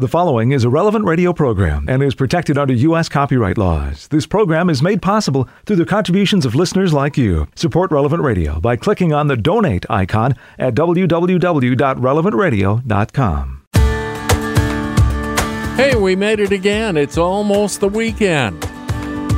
[0.00, 3.08] The following is a relevant radio program and is protected under U.S.
[3.08, 4.06] copyright laws.
[4.06, 7.48] This program is made possible through the contributions of listeners like you.
[7.56, 13.62] Support Relevant Radio by clicking on the donate icon at www.relevantradio.com.
[15.76, 16.96] Hey, we made it again.
[16.96, 18.64] It's almost the weekend.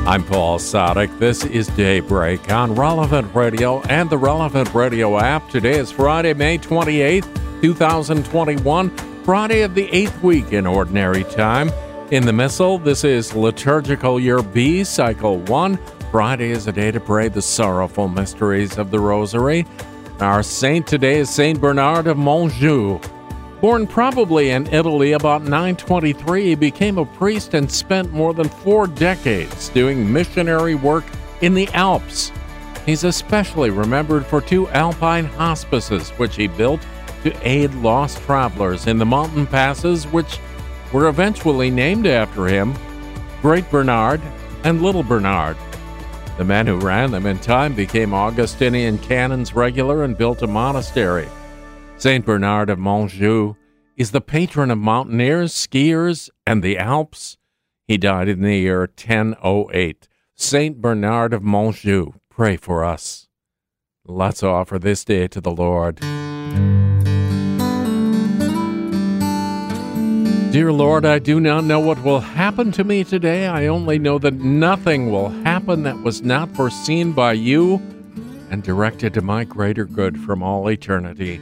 [0.05, 1.17] I'm Paul Sadek.
[1.17, 5.49] This is Daybreak on Relevant Radio and the Relevant Radio app.
[5.49, 9.10] Today is Friday, May 28th, 2021.
[9.23, 11.69] Friday of the eighth week in Ordinary Time.
[12.09, 15.77] In the Missal, this is Liturgical Year B, Cycle 1.
[16.09, 19.67] Friday is a day to pray the sorrowful mysteries of the Rosary.
[20.21, 22.99] Our saint today is Saint Bernard of Montjoux.
[23.61, 28.87] Born probably in Italy about 923, he became a priest and spent more than four
[28.87, 31.05] decades doing missionary work
[31.41, 32.31] in the Alps.
[32.87, 36.83] He's especially remembered for two alpine hospices, which he built
[37.23, 40.39] to aid lost travelers in the mountain passes, which
[40.91, 42.73] were eventually named after him
[43.41, 44.21] Great Bernard
[44.63, 45.57] and Little Bernard.
[46.37, 51.27] The men who ran them in time became Augustinian canons regular and built a monastery.
[51.97, 52.25] St.
[52.25, 53.55] Bernard of Montjoux
[53.95, 57.37] is the patron of mountaineers, skiers, and the Alps.
[57.87, 60.07] He died in the year 1008.
[60.33, 60.81] St.
[60.81, 63.27] Bernard of Montjoux, pray for us.
[64.05, 65.99] Let's offer this day to the Lord.
[70.51, 73.47] Dear Lord, I do not know what will happen to me today.
[73.47, 77.75] I only know that nothing will happen that was not foreseen by you
[78.49, 81.39] and directed to my greater good from all eternity.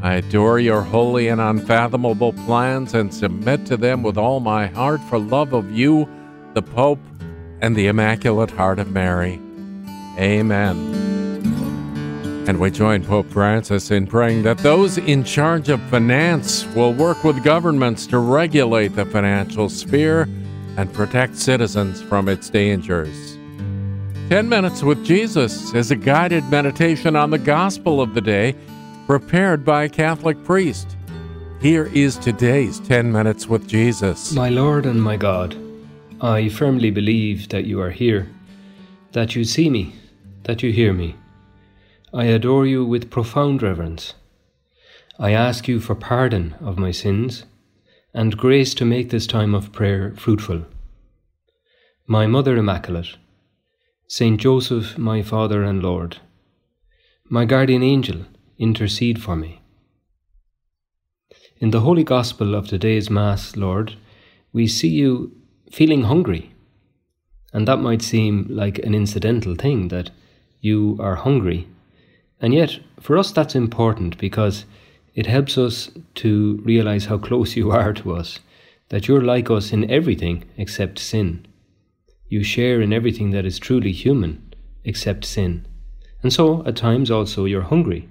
[0.00, 5.00] I adore your holy and unfathomable plans and submit to them with all my heart
[5.10, 6.08] for love of you,
[6.54, 7.00] the Pope,
[7.60, 9.40] and the Immaculate Heart of Mary.
[10.20, 11.05] Amen.
[12.48, 17.24] And we join Pope Francis in praying that those in charge of finance will work
[17.24, 20.28] with governments to regulate the financial sphere
[20.76, 23.36] and protect citizens from its dangers.
[24.28, 28.54] 10 Minutes with Jesus is a guided meditation on the gospel of the day
[29.08, 30.96] prepared by a Catholic priest.
[31.60, 34.32] Here is today's 10 Minutes with Jesus.
[34.32, 35.56] My Lord and my God,
[36.20, 38.28] I firmly believe that you are here,
[39.12, 39.96] that you see me,
[40.44, 41.16] that you hear me.
[42.16, 44.14] I adore you with profound reverence.
[45.18, 47.44] I ask you for pardon of my sins
[48.14, 50.64] and grace to make this time of prayer fruitful.
[52.06, 53.18] My Mother Immaculate,
[54.08, 56.16] Saint Joseph, my Father and Lord,
[57.28, 58.24] my guardian angel,
[58.56, 59.60] intercede for me.
[61.58, 63.96] In the Holy Gospel of today's Mass, Lord,
[64.54, 65.36] we see you
[65.70, 66.54] feeling hungry.
[67.52, 70.12] And that might seem like an incidental thing that
[70.62, 71.68] you are hungry
[72.40, 74.64] and yet, for us, that's important because
[75.14, 78.40] it helps us to realize how close you are to us,
[78.90, 81.46] that you're like us in everything except sin.
[82.28, 84.54] You share in everything that is truly human
[84.84, 85.66] except sin.
[86.22, 88.08] And so, at times, also, you're hungry.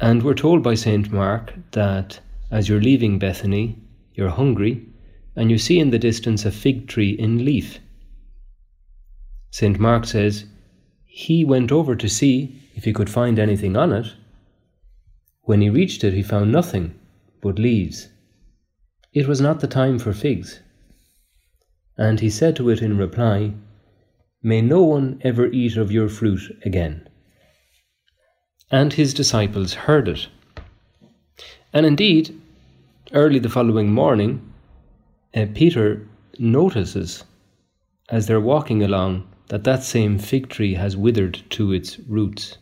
[0.00, 1.12] And we're told by St.
[1.12, 2.20] Mark that
[2.50, 3.78] as you're leaving Bethany,
[4.14, 4.84] you're hungry,
[5.36, 7.78] and you see in the distance a fig tree in leaf.
[9.50, 9.78] St.
[9.78, 10.44] Mark says,
[11.14, 14.14] He went over to see if he could find anything on it.
[15.42, 16.98] When he reached it, he found nothing
[17.42, 18.08] but leaves.
[19.12, 20.60] It was not the time for figs.
[21.98, 23.52] And he said to it in reply,
[24.42, 27.06] May no one ever eat of your fruit again.
[28.70, 30.28] And his disciples heard it.
[31.74, 32.40] And indeed,
[33.12, 34.50] early the following morning,
[35.34, 36.08] uh, Peter
[36.38, 37.24] notices
[38.08, 42.56] as they're walking along that that same fig tree has withered to its roots.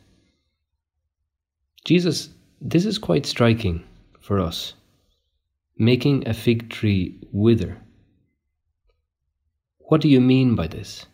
[1.84, 2.30] Jesus,
[2.60, 3.84] this is quite striking
[4.18, 4.74] for us.
[5.78, 7.78] Making a fig tree wither.
[9.78, 11.06] What do you mean by this?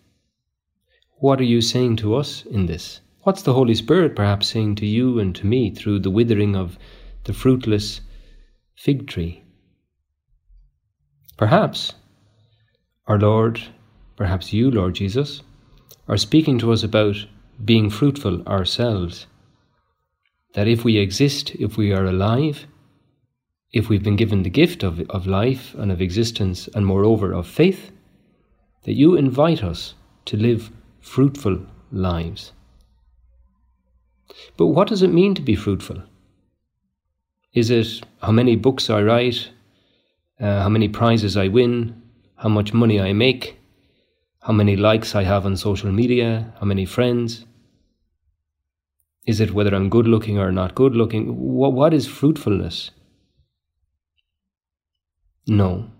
[1.18, 3.00] What are you saying to us in this?
[3.24, 6.78] What's the Holy Spirit perhaps saying to you and to me through the withering of
[7.24, 8.00] the fruitless
[8.74, 9.42] fig tree?
[11.36, 11.92] Perhaps
[13.06, 13.60] our Lord,
[14.16, 15.42] perhaps you, Lord Jesus,
[16.08, 17.26] are speaking to us about
[17.64, 19.26] being fruitful ourselves
[20.54, 22.66] that if we exist, if we are alive,
[23.72, 27.46] if we've been given the gift of, of life and of existence, and moreover of
[27.46, 27.90] faith,
[28.84, 29.94] that you invite us
[30.24, 30.70] to live
[31.00, 31.58] fruitful
[31.92, 32.52] lives.
[34.56, 36.02] But what does it mean to be fruitful?
[37.52, 39.50] Is it how many books I write,
[40.40, 42.02] uh, how many prizes I win,
[42.36, 43.58] how much money I make,
[44.46, 47.44] how many likes I have on social media, how many friends?
[49.26, 51.24] Is it whether I'm good looking or not good looking?
[51.56, 52.92] What, what is fruitfulness?
[55.48, 55.90] No.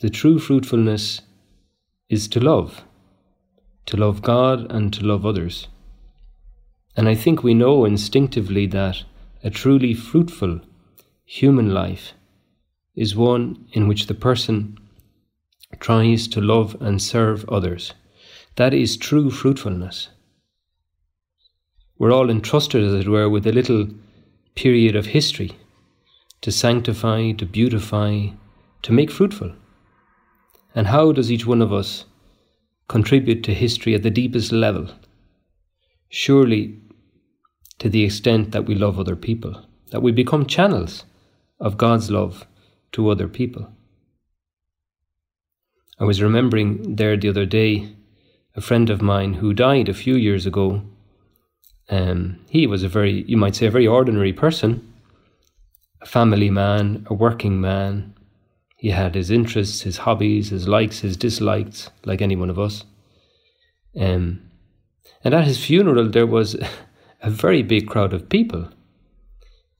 [0.00, 1.22] The true fruitfulness
[2.10, 2.84] is to love,
[3.86, 5.68] to love God and to love others.
[6.98, 9.04] And I think we know instinctively that
[9.42, 10.60] a truly fruitful
[11.24, 12.12] human life
[12.94, 14.78] is one in which the person
[15.80, 17.92] tries to love and serve others.
[18.56, 20.08] That is true fruitfulness.
[21.98, 23.88] We're all entrusted, as it were, with a little
[24.54, 25.52] period of history
[26.40, 28.28] to sanctify, to beautify,
[28.82, 29.52] to make fruitful.
[30.74, 32.04] And how does each one of us
[32.88, 34.88] contribute to history at the deepest level?
[36.08, 36.78] Surely
[37.78, 41.04] to the extent that we love other people, that we become channels
[41.60, 42.46] of God's love
[42.92, 43.73] to other people.
[45.98, 47.94] I was remembering there the other day
[48.56, 50.82] a friend of mine who died a few years ago.
[51.88, 54.92] Um, he was a very, you might say, a very ordinary person,
[56.00, 58.14] a family man, a working man.
[58.76, 62.84] He had his interests, his hobbies, his likes, his dislikes, like any one of us.
[63.98, 64.42] Um,
[65.22, 66.56] and at his funeral, there was
[67.22, 68.68] a very big crowd of people.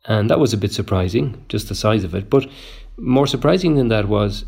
[0.07, 2.31] And that was a bit surprising, just the size of it.
[2.31, 2.47] But
[2.97, 4.45] more surprising than that was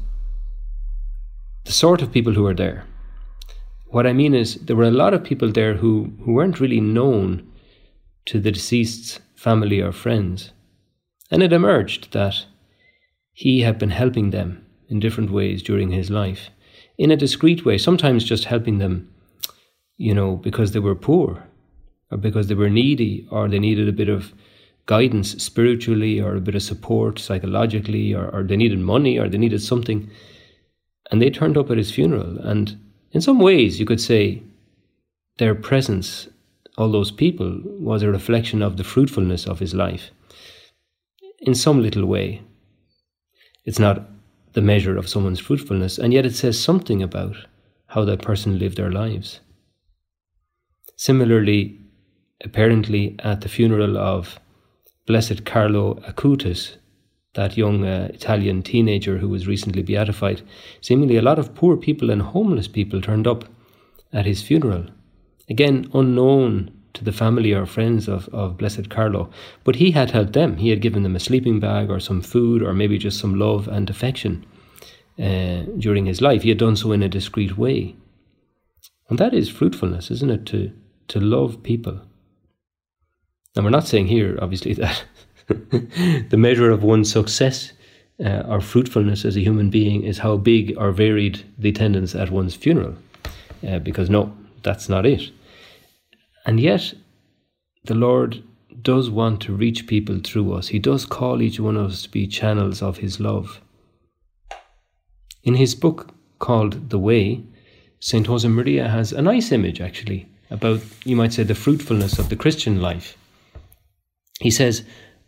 [1.66, 2.84] the sort of people who were there.
[3.88, 6.80] What I mean is, there were a lot of people there who, who weren't really
[6.80, 7.46] known
[8.26, 10.52] to the deceased's family or friends.
[11.30, 12.46] And it emerged that
[13.32, 16.50] he had been helping them in different ways during his life,
[16.98, 19.12] in a discreet way, sometimes just helping them,
[19.96, 21.46] you know, because they were poor,
[22.10, 24.32] or because they were needy, or they needed a bit of
[24.86, 29.38] guidance spiritually or a bit of support psychologically or, or they needed money or they
[29.38, 30.08] needed something.
[31.10, 32.38] And they turned up at his funeral.
[32.38, 32.78] And
[33.12, 34.42] in some ways, you could say
[35.38, 36.28] their presence,
[36.76, 40.10] all those people, was a reflection of the fruitfulness of his life.
[41.40, 42.42] In some little way.
[43.64, 44.08] It's not
[44.52, 47.36] the measure of someone's fruitfulness, and yet it says something about
[47.88, 49.40] how that person lived their lives.
[50.96, 51.78] Similarly,
[52.42, 54.40] apparently, at the funeral of
[55.06, 56.76] Blessed Carlo Acutis,
[57.36, 60.42] that young uh, Italian teenager who was recently beatified,
[60.80, 63.44] seemingly a lot of poor people and homeless people turned up
[64.12, 64.86] at his funeral.
[65.48, 69.30] Again, unknown to the family or friends of, of Blessed Carlo,
[69.64, 70.56] but he had helped them.
[70.56, 73.68] He had given them a sleeping bag or some food or maybe just some love
[73.68, 74.44] and affection
[75.18, 76.42] uh, during his life.
[76.42, 77.94] He had done so in a discreet way.
[79.08, 80.46] And that is fruitfulness, isn't it?
[80.46, 80.72] To,
[81.08, 82.00] to love people
[83.56, 85.04] and we're not saying here, obviously, that
[86.28, 87.72] the measure of one's success
[88.24, 92.30] uh, or fruitfulness as a human being is how big or varied the attendance at
[92.30, 92.94] one's funeral.
[93.66, 95.30] Uh, because no, that's not it.
[96.44, 96.94] And yet,
[97.84, 98.42] the Lord
[98.82, 100.68] does want to reach people through us.
[100.68, 103.60] He does call each one of us to be channels of His love.
[105.46, 107.44] In his book called The Way,
[108.00, 108.26] St.
[108.26, 112.82] Josemaria has a nice image, actually, about, you might say, the fruitfulness of the Christian
[112.82, 113.16] life.
[114.40, 114.84] He says,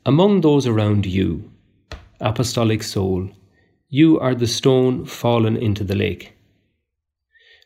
[0.09, 1.53] Among those around you,
[2.19, 3.29] apostolic soul,
[3.91, 6.33] you are the stone fallen into the lake.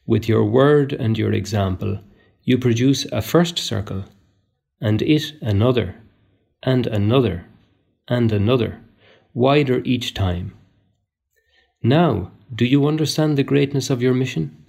[0.06, 2.00] With your word and your example,
[2.42, 4.06] you produce a first circle,
[4.80, 5.94] and it another,
[6.64, 7.46] and another,
[8.08, 8.80] and another,
[9.32, 10.52] wider each time.
[11.80, 14.66] Now, do you understand the greatness of your mission?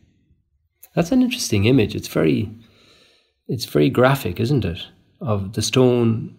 [0.94, 1.96] That's an interesting image.
[1.96, 2.52] It's very,
[3.48, 4.86] it's very graphic, isn't it?
[5.20, 6.36] Of the stone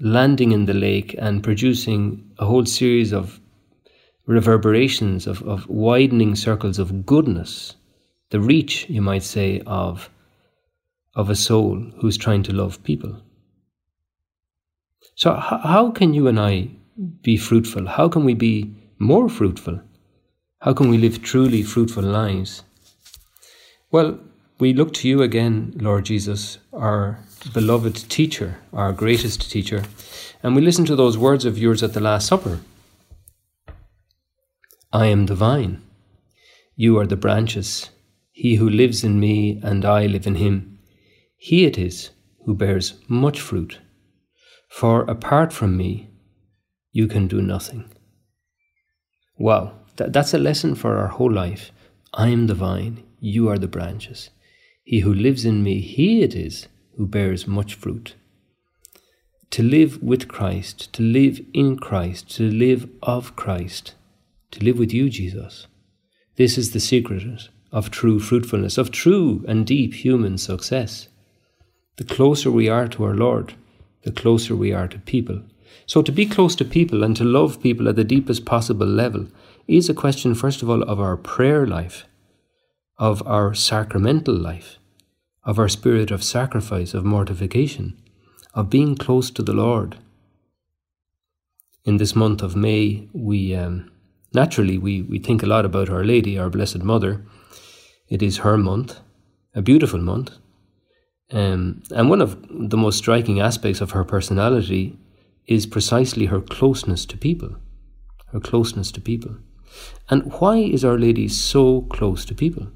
[0.00, 3.40] landing in the lake and producing a whole series of
[4.26, 7.74] reverberations of, of widening circles of goodness,
[8.30, 10.08] the reach, you might say, of,
[11.14, 13.20] of a soul who's trying to love people.
[15.14, 16.70] So, h- how can you and I
[17.22, 17.86] be fruitful?
[17.86, 19.80] How can we be more fruitful?
[20.60, 22.62] How can we live truly fruitful lives?
[23.90, 24.18] Well,
[24.58, 27.18] we look to you again, Lord Jesus, our
[27.50, 29.84] beloved teacher, our greatest teacher,
[30.42, 32.60] and we listen to those words of yours at the Last Supper.
[34.92, 35.82] I am the vine,
[36.76, 37.90] you are the branches.
[38.30, 40.78] He who lives in me and I live in him,
[41.36, 42.10] he it is
[42.44, 43.78] who bears much fruit.
[44.68, 46.10] For apart from me,
[46.92, 47.90] you can do nothing.
[49.36, 51.72] Wow, that, that's a lesson for our whole life.
[52.14, 54.30] I am the vine, you are the branches.
[54.84, 58.14] He who lives in me, he it is who bears much fruit.
[59.50, 63.94] To live with Christ, to live in Christ, to live of Christ,
[64.52, 65.66] to live with you, Jesus.
[66.36, 71.08] This is the secret of true fruitfulness, of true and deep human success.
[71.96, 73.54] The closer we are to our Lord,
[74.02, 75.42] the closer we are to people.
[75.86, 79.26] So, to be close to people and to love people at the deepest possible level
[79.66, 82.06] is a question, first of all, of our prayer life,
[82.98, 84.78] of our sacramental life,
[85.44, 88.00] of our spirit of sacrifice, of mortification,
[88.54, 89.98] of being close to the Lord.
[91.84, 93.90] In this month of May, we um,
[94.32, 97.24] naturally we, we think a lot about Our Lady, our Blessed Mother.
[98.08, 99.00] It is her month,
[99.54, 100.32] a beautiful month.
[101.32, 104.98] Um, and one of the most striking aspects of her personality
[105.46, 107.56] is precisely her closeness to people.
[108.32, 109.36] Her closeness to people.
[110.08, 112.68] And why is Our Lady so close to people?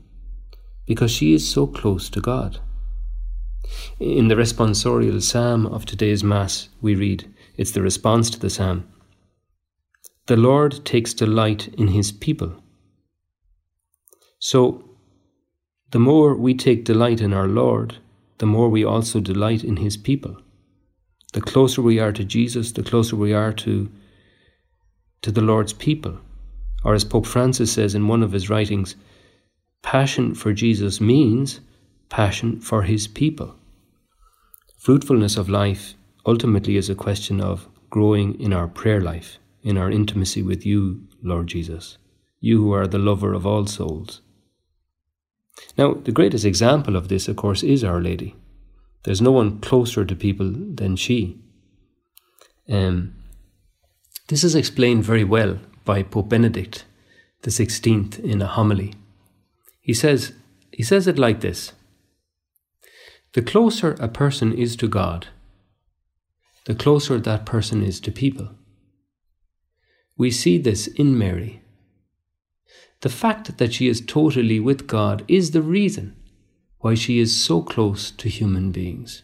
[0.86, 2.60] Because she is so close to God.
[3.98, 8.84] In the responsorial psalm of today's Mass, we read, it's the response to the psalm
[10.26, 12.62] The Lord takes delight in his people.
[14.38, 14.84] So,
[15.90, 17.98] the more we take delight in our Lord,
[18.38, 20.36] the more we also delight in his people.
[21.32, 23.90] The closer we are to Jesus, the closer we are to,
[25.22, 26.18] to the Lord's people.
[26.84, 28.94] Or as Pope Francis says in one of his writings,
[29.86, 31.60] passion for Jesus means
[32.08, 33.54] passion for his people.
[34.78, 35.94] Fruitfulness of life
[36.26, 41.06] ultimately is a question of growing in our prayer life, in our intimacy with you,
[41.22, 41.98] Lord Jesus,
[42.40, 44.22] you who are the lover of all souls.
[45.78, 48.34] Now, the greatest example of this, of course, is Our Lady.
[49.04, 51.40] There's no one closer to people than she.
[52.68, 53.14] Um,
[54.26, 56.84] this is explained very well by Pope Benedict
[57.42, 58.94] the Sixteenth in a homily.
[59.86, 60.32] He says,
[60.72, 61.72] he says it like this
[63.34, 65.28] The closer a person is to God,
[66.64, 68.48] the closer that person is to people.
[70.18, 71.62] We see this in Mary.
[73.02, 76.16] The fact that she is totally with God is the reason
[76.78, 79.22] why she is so close to human beings.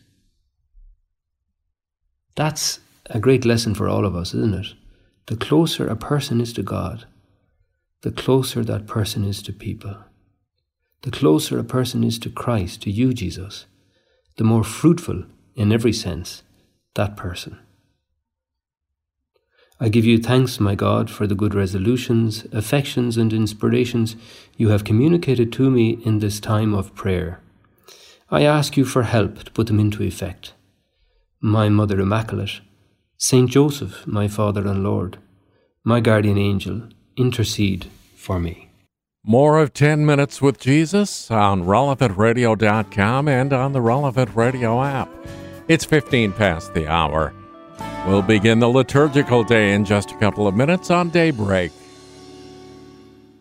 [2.37, 4.75] That's a great lesson for all of us, isn't it?
[5.27, 7.07] The closer a person is to God,
[8.03, 9.97] the closer that person is to people.
[11.03, 13.67] The closer a person is to Christ, to you, Jesus,
[14.37, 15.25] the more fruitful,
[15.57, 16.43] in every sense,
[16.95, 17.59] that person.
[19.81, 24.15] I give you thanks, my God, for the good resolutions, affections, and inspirations
[24.57, 27.41] you have communicated to me in this time of prayer.
[28.31, 30.55] I ask you for help to put them into effect.
[31.41, 32.61] My Mother Immaculate,
[33.19, 35.19] Saint Joseph, my Father and Lord,
[35.85, 38.72] my guardian angel, intercede for me.
[39.25, 45.09] More of 10 Minutes with Jesus on relevantradio.com and on the Relevant Radio app.
[45.69, 47.33] It's 15 past the hour.
[48.05, 51.71] We'll begin the liturgical day in just a couple of minutes on Daybreak.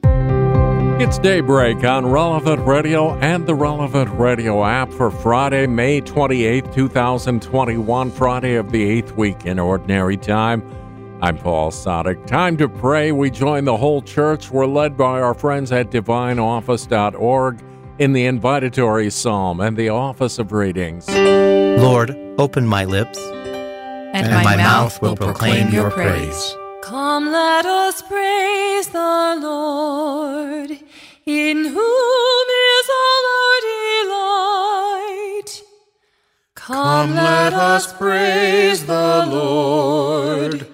[0.04, 8.12] It's Daybreak on Relevant Radio and the Relevant Radio app for Friday, May 28, 2021,
[8.12, 10.62] Friday of the 8th week in Ordinary Time.
[11.24, 12.26] I'm Paul Sadek.
[12.26, 13.12] Time to pray.
[13.12, 14.50] We join the whole church.
[14.50, 17.64] We're led by our friends at divineoffice.org
[18.00, 21.08] in the invitatory psalm and the office of readings.
[21.08, 26.56] Lord, open my lips, and, and my, mouth will proclaim your praise.
[26.82, 30.72] Come, let us praise the Lord,
[31.28, 33.62] in whom is all our
[35.44, 35.62] delight.
[36.56, 40.68] Come, let us praise the Lord,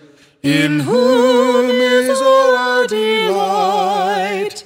[0.48, 4.64] in whom is all our delight.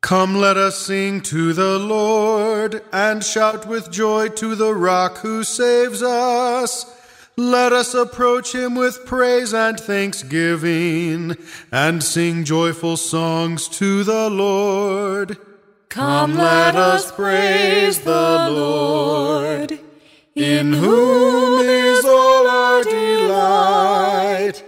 [0.00, 5.42] Come, let us sing to the Lord, and shout with joy to the rock who
[5.42, 6.86] saves us.
[7.36, 11.36] Let us approach him with praise and thanksgiving,
[11.72, 15.38] and sing joyful songs to the Lord.
[15.88, 19.80] Come, let us praise the Lord,
[20.36, 24.67] in whom is all our delight.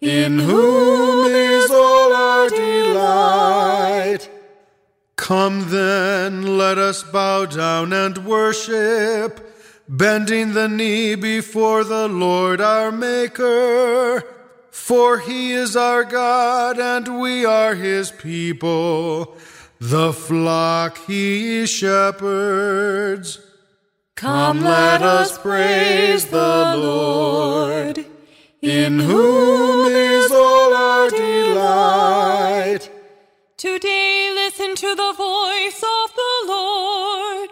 [0.00, 4.30] in whom is all our delight.
[5.16, 9.46] Come then, let us bow down and worship
[9.90, 14.22] bending the knee before the Lord our Maker.
[14.70, 19.36] For he is our God, and we are his people,
[19.80, 23.40] the flock he shepherds.
[24.14, 28.06] Come, let us praise the Lord,
[28.62, 32.90] in whom is all our delight.
[33.56, 37.50] Today listen to the voice of the Lord.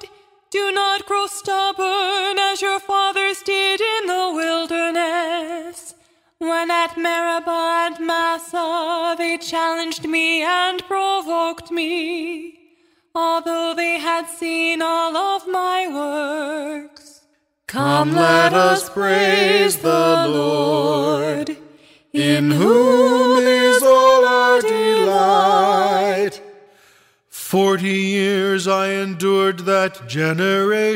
[0.50, 5.94] Do not grow stubborn as your fathers did in the wilderness.
[6.38, 12.58] When at Meribah and Massah they challenged me and provoked me,
[13.14, 17.07] although they had seen all of my works.
[17.68, 21.54] Come, let us praise the Lord,
[22.14, 26.40] in whom is all our delight.
[27.28, 30.90] Forty years I endured that generation.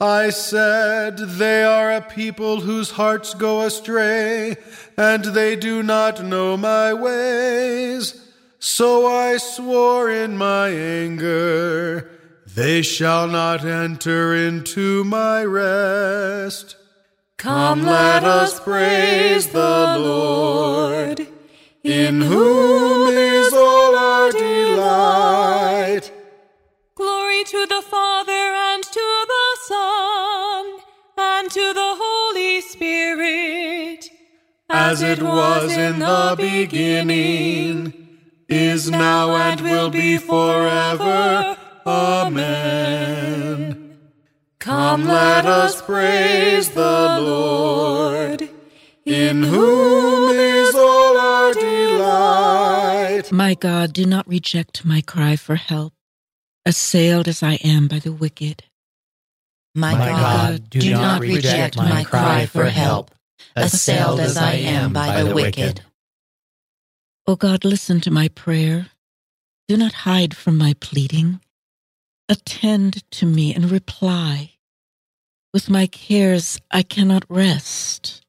[0.00, 4.56] I said, They are a people whose hearts go astray,
[4.96, 8.28] and they do not know my ways.
[8.58, 12.10] So I swore in my anger,
[12.56, 16.74] They shall not enter into my rest.
[17.36, 21.28] Come, let us praise the Lord,
[21.84, 26.10] in whom is all our delight.
[26.94, 30.78] Glory to the Father and to the Son
[31.18, 34.08] and to the Holy Spirit,
[34.70, 37.92] as it was in the beginning,
[38.48, 41.58] is now, and will be forever.
[41.86, 43.82] Amen.
[44.58, 48.50] Come, let us praise the Lord,
[49.04, 53.30] in whom is all our delight.
[53.30, 55.92] My God, do not reject my cry for help,
[56.64, 58.64] assailed as I am by the wicked.
[59.72, 63.14] My, God, do, not reject my cry for help,
[63.54, 65.82] assailed as I am by the wicked.
[67.28, 68.88] O God, listen to my prayer.
[69.68, 71.40] Do not hide from my pleading.
[72.28, 74.54] Attend to me and reply.
[75.54, 78.24] With my cares, I cannot rest.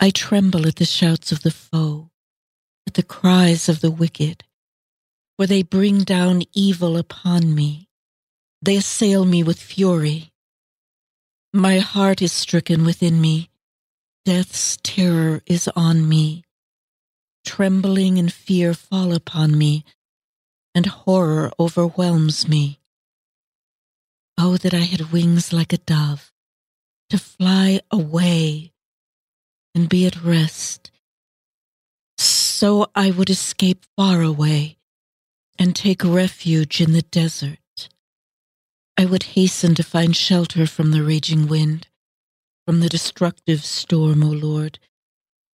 [0.00, 2.10] I tremble at the shouts of the foe,
[2.86, 4.44] at the cries of the wicked,
[5.36, 7.88] for they bring down evil upon me.
[8.62, 10.32] They assail me with fury.
[11.52, 13.50] My heart is stricken within me.
[14.24, 16.44] Death's terror is on me.
[17.44, 19.84] Trembling and fear fall upon me,
[20.74, 22.80] and horror overwhelms me.
[24.36, 26.32] Oh, that I had wings like a dove,
[27.10, 28.72] to fly away
[29.74, 30.90] and be at rest.
[32.18, 34.78] So I would escape far away
[35.58, 37.58] and take refuge in the desert.
[38.96, 41.88] I would hasten to find shelter from the raging wind,
[42.66, 44.78] from the destructive storm, O Lord,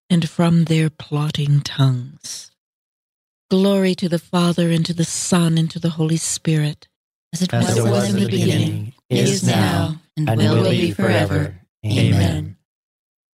[0.09, 2.51] and from their plotting tongues.
[3.49, 6.87] Glory to the Father, and to the Son, and to the Holy Spirit,
[7.33, 11.59] As it was, in the beginning, is now, and will be forever.
[11.83, 12.57] Amen.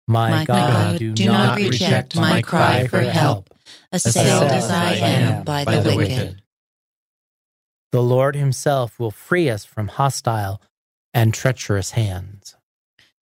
[0.07, 3.53] My God, do not reject my cry for help,
[3.91, 6.41] Assailed as I am by the wicked.
[7.91, 10.61] The Lord Himself will free us from hostile
[11.13, 12.55] and treacherous hands.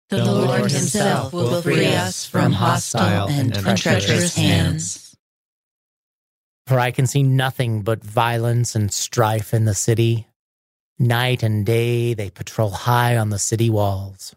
[0.09, 5.12] The Lord Himself will free us from hostile and treacherous hands.
[6.65, 10.27] For I can see nothing but violence and strife in the city.
[10.97, 14.35] Night and day they patrol high on the city walls.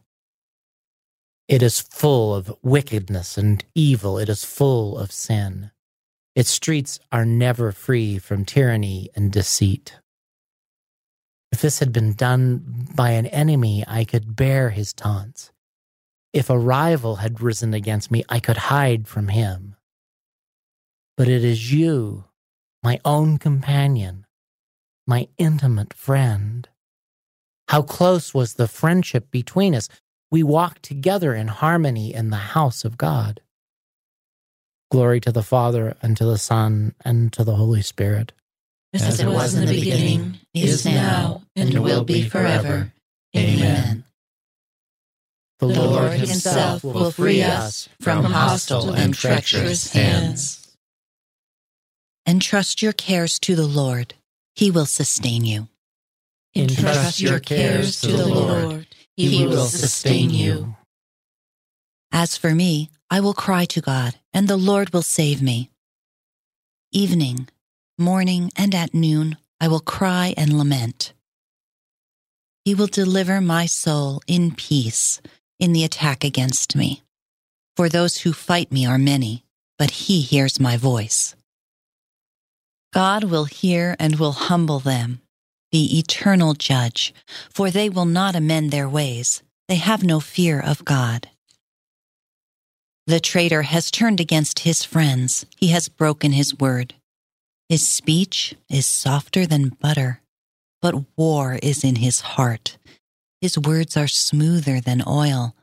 [1.49, 4.19] It is full of wickedness and evil.
[4.19, 5.71] It is full of sin.
[6.35, 9.99] Its streets are never free from tyranny and deceit.
[11.53, 15.53] If this had been done by an enemy, I could bear his taunts.
[16.33, 19.76] If a rival had risen against me, I could hide from him.
[21.17, 22.25] But it is you,
[22.83, 24.27] my own companion,
[25.07, 26.69] my intimate friend.
[27.69, 29.89] How close was the friendship between us?
[30.31, 33.41] We walked together in harmony in the house of God.
[34.91, 38.33] Glory to the Father, and to the Son, and to the Holy Spirit.
[38.93, 42.93] As it was in the beginning, is now, and will be forever.
[43.37, 44.05] Amen.
[45.59, 50.66] The The Lord Himself will free us from hostile and treacherous hands.
[52.27, 54.15] Entrust your cares to the Lord.
[54.57, 55.69] He will sustain you.
[56.57, 58.89] Entrust your cares to the Lord.
[59.17, 60.75] He will sustain you.
[62.11, 65.71] As for me, I will cry to God, and the Lord will save me.
[66.91, 67.49] Evening,
[67.97, 71.13] morning, and at noon, I will cry and lament.
[72.65, 75.21] He will deliver my soul in peace
[75.61, 77.05] in the attack against me.
[77.77, 79.45] For those who fight me are many,
[79.79, 81.36] but he hears my voice.
[82.97, 85.21] God will hear and will humble them
[85.71, 87.13] the eternal judge,
[87.53, 89.43] for they will not amend their ways.
[89.69, 91.29] They have no fear of God.
[93.07, 95.45] The traitor has turned against his friends.
[95.59, 96.95] He has broken his word.
[97.69, 100.23] His speech is softer than butter,
[100.81, 102.79] but war is in his heart.
[103.43, 105.55] His words are smoother than oil,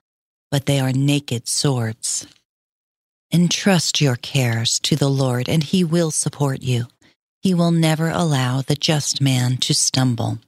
[0.52, 2.28] but they are naked swords.
[3.34, 6.86] Entrust your cares to the Lord, and he will support you.
[7.44, 10.40] He will never allow the just man to stumble.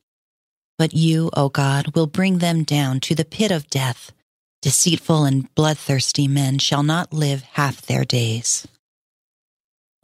[0.78, 4.14] But you, O God, will bring them down to the pit of death.
[4.62, 8.66] Deceitful and bloodthirsty men shall not live half their days.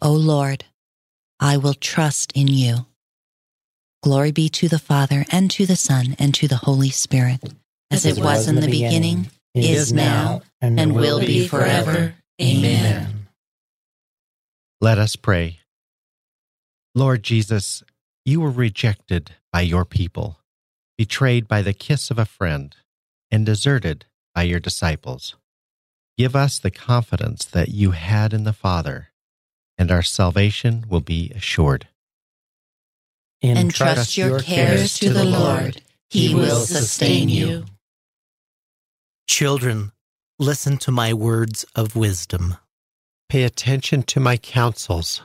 [0.01, 0.65] O Lord,
[1.39, 2.85] I will trust in you.
[4.03, 7.39] Glory be to the Father, and to the Son, and to the Holy Spirit,
[7.89, 12.15] as, it was in the beginning, is now, and will be forever.
[12.41, 13.27] Amen.
[14.81, 15.60] Let us pray.
[16.93, 17.83] Lord Jesus,
[18.25, 20.39] you were rejected by your people,
[20.97, 22.75] betrayed by the kiss of a friend,
[23.29, 25.35] and deserted by your disciples.
[26.17, 29.07] Give us the confidence that you had in the Father,
[29.77, 31.87] and our salvation will be assured.
[33.41, 37.65] Entrust your cares to the Lord, he will sustain you.
[39.27, 39.93] Children,
[40.37, 42.57] listen to my words of wisdom.
[43.29, 45.23] Pay attention to my counsels.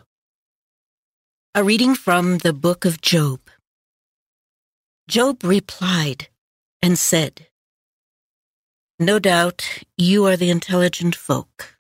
[1.59, 3.41] A reading from the book of Job.
[5.09, 6.29] Job replied
[6.83, 7.47] and said,
[8.99, 9.67] No doubt
[9.97, 11.79] you are the intelligent folk,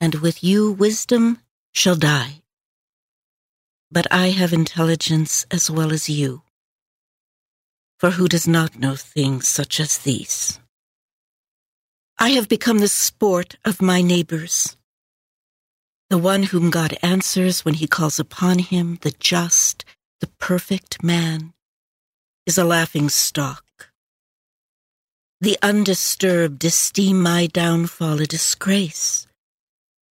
[0.00, 1.40] and with you wisdom
[1.74, 2.40] shall die.
[3.92, 6.40] But I have intelligence as well as you.
[7.98, 10.60] For who does not know things such as these?
[12.18, 14.77] I have become the sport of my neighbors
[16.10, 19.84] the one whom God answers when he calls upon him, the just,
[20.20, 21.52] the perfect man,
[22.46, 23.64] is a laughing stock.
[25.40, 29.26] The undisturbed esteem my downfall a disgrace,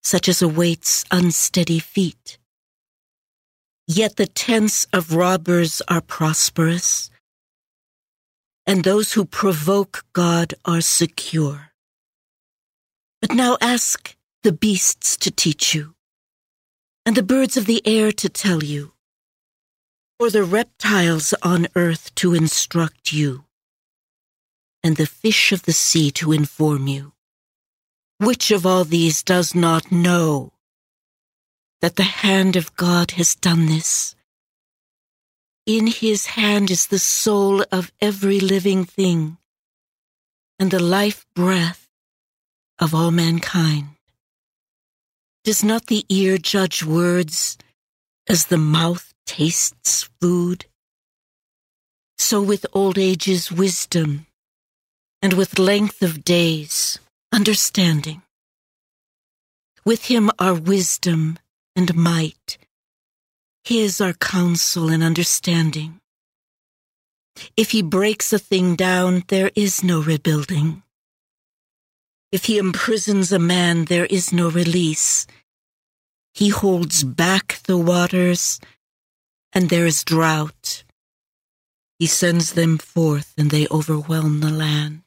[0.03, 2.37] such as awaits unsteady feet.
[3.87, 7.09] Yet the tents of robbers are prosperous,
[8.65, 11.71] and those who provoke God are secure.
[13.21, 15.95] But now ask the beasts to teach you,
[17.05, 18.93] and the birds of the air to tell you,
[20.19, 23.45] or the reptiles on earth to instruct you,
[24.83, 27.13] and the fish of the sea to inform you.
[28.19, 30.53] Which of all these does not know
[31.81, 34.15] that the hand of God has done this?
[35.67, 39.37] In his hand is the soul of every living thing
[40.57, 41.89] and the life breath
[42.79, 43.96] of all mankind.
[45.47, 47.57] Does not the ear judge words
[48.27, 50.65] as the mouth tastes food?
[52.17, 54.25] So with old age's wisdom,
[55.21, 56.99] and with length of days,
[57.31, 58.23] understanding.
[59.85, 61.39] With him are wisdom
[61.77, 62.57] and might.
[63.63, 66.01] His are counsel and understanding.
[67.55, 70.83] If he breaks a thing down, there is no rebuilding.
[72.29, 75.25] If he imprisons a man, there is no release.
[76.33, 78.59] He holds back the waters,
[79.53, 80.83] and there is drought.
[81.99, 85.03] He sends them forth, and they overwhelm the land.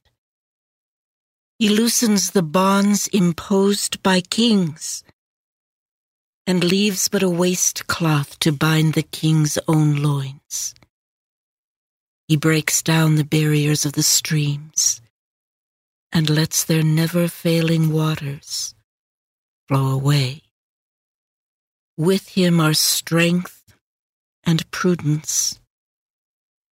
[1.58, 5.04] He loosens the bonds imposed by kings,
[6.46, 10.74] and leaves but a waste cloth to bind the king's own loins.
[12.28, 15.02] He breaks down the barriers of the streams
[16.12, 18.74] and lets their never failing waters
[19.68, 20.42] flow away.
[21.96, 23.74] With him are strength
[24.44, 25.60] and prudence.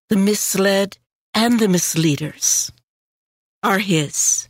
[0.08, 0.98] The misled
[1.34, 2.72] and the misleaders
[3.62, 4.48] are his.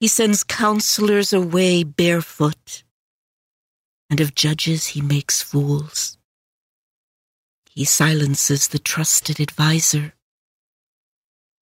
[0.00, 2.84] He sends counselors away barefoot,
[4.08, 6.16] and of judges he makes fools.
[7.70, 10.14] He silences the trusted adviser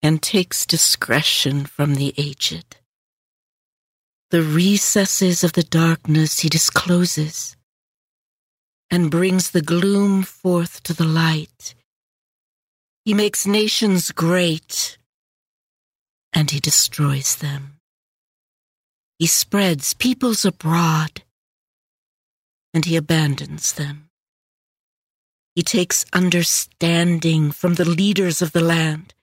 [0.05, 2.77] and takes discretion from the aged.
[4.29, 7.57] The recesses of the darkness he discloses
[8.91, 11.73] and brings the gloom forth to the light.
[13.03, 14.99] He makes nations great
[16.31, 17.79] and he destroys them.
[19.17, 21.23] He spreads peoples abroad
[22.75, 24.09] and he abandons them.
[25.55, 29.14] He takes understanding from the leaders of the land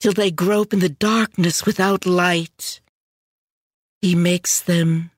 [0.00, 2.80] till they grope in the darkness without light.
[4.00, 5.10] He makes them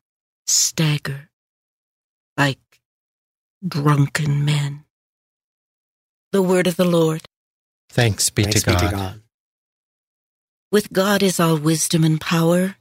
[0.47, 1.31] stagger
[2.37, 2.59] like
[3.67, 4.85] drunken men.
[6.33, 7.23] The word of the Lord.
[7.91, 8.81] Thanks be, Thanks to, God.
[8.81, 9.23] be to God.
[10.73, 12.77] With God is all wisdom and power.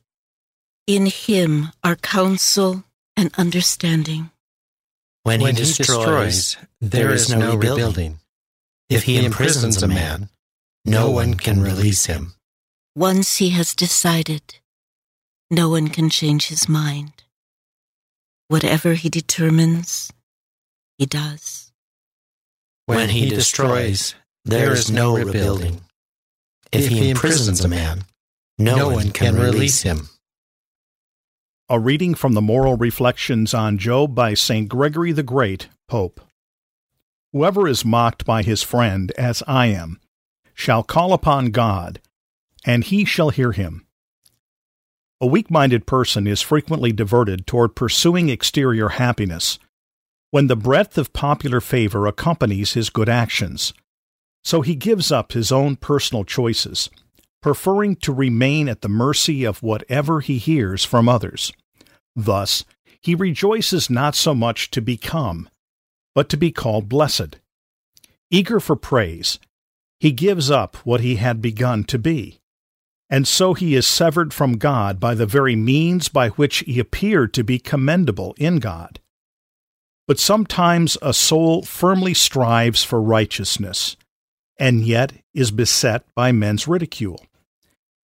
[0.87, 2.85] In him are counsel
[3.15, 4.31] and understanding.
[5.23, 8.19] When, When he destroys, there is no rebuilding.
[8.89, 10.29] If he imprisons a man,
[10.85, 12.33] no one can release him.
[12.95, 14.59] Once he has decided,
[15.49, 17.13] no one can change his mind.
[18.47, 20.11] Whatever he determines,
[20.97, 21.71] he does.
[22.85, 25.81] When he destroys, there is no rebuilding.
[26.71, 28.03] If he imprisons a man,
[28.57, 30.09] no one can release him.
[31.69, 34.67] A reading from the Moral Reflections on Job by St.
[34.67, 36.19] Gregory the Great, Pope.
[37.31, 40.01] Whoever is mocked by his friend, as I am,
[40.53, 41.99] shall call upon God,
[42.65, 43.85] and he shall hear him.
[45.19, 49.59] A weak minded person is frequently diverted toward pursuing exterior happiness
[50.31, 53.73] when the breadth of popular favor accompanies his good actions.
[54.43, 56.89] So he gives up his own personal choices,
[57.41, 61.51] preferring to remain at the mercy of whatever he hears from others.
[62.15, 62.65] Thus,
[63.01, 65.49] he rejoices not so much to become,
[66.15, 67.37] but to be called blessed.
[68.29, 69.37] Eager for praise,
[70.01, 72.39] he gives up what he had begun to be,
[73.07, 77.35] and so he is severed from God by the very means by which he appeared
[77.35, 78.99] to be commendable in God.
[80.07, 83.95] But sometimes a soul firmly strives for righteousness,
[84.57, 87.23] and yet is beset by men's ridicule.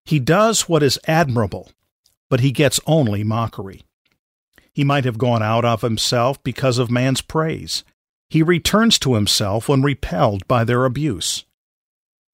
[0.05, 1.71] He does what is admirable,
[2.29, 3.81] but he gets only mockery.
[4.71, 7.83] He might have gone out of himself because of man's praise.
[8.29, 11.43] He returns to himself when repelled by their abuse.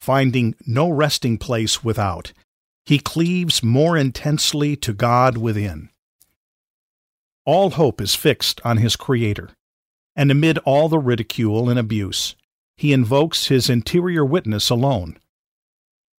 [0.04, 2.34] Finding no resting place without,
[2.86, 5.92] he cleaves more intensely to God within.
[7.46, 9.52] All hope is fixed on his Creator,
[10.13, 12.36] and amid all the ridicule and abuse,
[12.76, 15.18] he invokes his interior witness alone.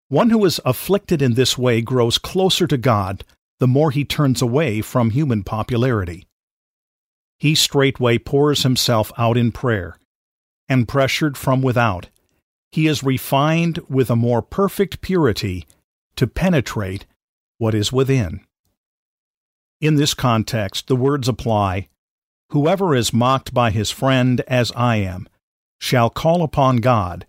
[0.08, 3.22] One who is afflicted in this way grows closer to God
[3.60, 6.26] the more he turns away from human popularity.
[7.38, 9.98] He straightway pours himself out in prayer,
[10.70, 12.08] and pressured from without,
[12.74, 15.64] he is refined with a more perfect purity
[16.16, 17.06] to penetrate
[17.56, 18.40] what is within.
[19.80, 21.88] In this context, the words apply
[22.48, 25.28] Whoever is mocked by his friend as I am
[25.78, 27.26] shall call upon God,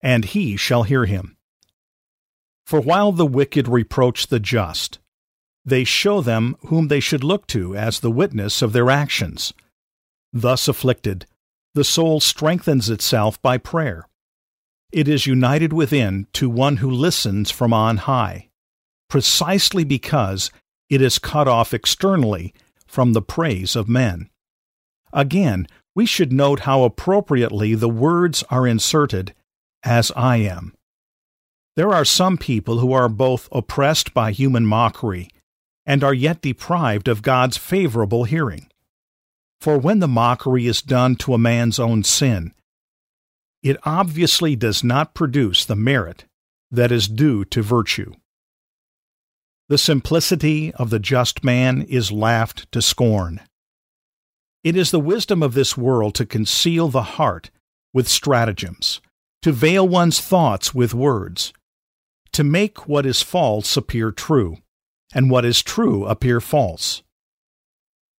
[0.00, 1.36] and he shall hear him.
[2.64, 5.00] For while the wicked reproach the just,
[5.66, 9.52] they show them whom they should look to as the witness of their actions.
[10.32, 11.26] Thus afflicted,
[11.74, 14.08] the soul strengthens itself by prayer.
[14.90, 18.48] It is united within to one who listens from on high,
[19.08, 20.50] precisely because
[20.88, 22.54] it is cut off externally
[22.86, 24.30] from the praise of men.
[25.12, 29.34] Again, we should note how appropriately the words are inserted,
[29.82, 30.74] as I am.
[31.76, 35.28] There are some people who are both oppressed by human mockery
[35.84, 38.68] and are yet deprived of God's favorable hearing.
[39.60, 42.52] For when the mockery is done to a man's own sin,
[43.62, 46.24] it obviously does not produce the merit
[46.70, 48.12] that is due to virtue.
[49.68, 53.40] The simplicity of the just man is laughed to scorn.
[54.64, 57.50] It is the wisdom of this world to conceal the heart
[57.92, 59.00] with stratagems,
[59.42, 61.52] to veil one's thoughts with words,
[62.32, 64.58] to make what is false appear true,
[65.14, 67.02] and what is true appear false.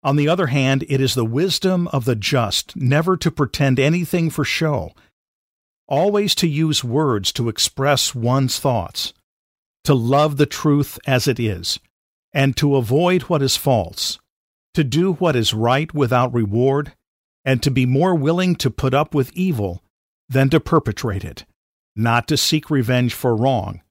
[0.02, 4.30] On the other hand, it is the wisdom of the just never to pretend anything
[4.30, 4.94] for show,
[5.90, 9.14] always to use words to express one's thoughts,
[9.84, 11.80] to love the truth as it is,
[12.32, 14.20] and to avoid what is false,
[14.74, 16.94] to do what is right without reward,
[17.44, 19.84] and to be more willing to put up with evil
[20.30, 21.44] than to perpetrate it,
[21.96, 23.82] not to seek revenge for wrong,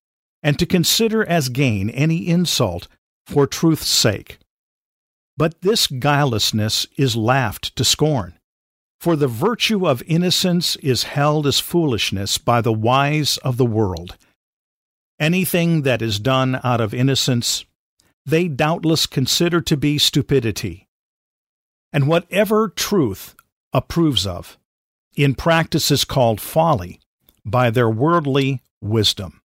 [0.42, 2.86] and to consider as gain any insult
[3.26, 4.38] for truth's sake.
[5.36, 8.37] But this guilelessness is laughed to scorn.
[9.00, 14.16] For the virtue of innocence is held as foolishness by the wise of the world.
[15.20, 17.64] Anything that is done out of innocence,
[18.26, 20.88] they doubtless consider to be stupidity.
[21.92, 23.34] And whatever truth
[23.72, 24.58] approves of,
[25.16, 27.00] in practice is called folly
[27.44, 29.40] by their worldly wisdom.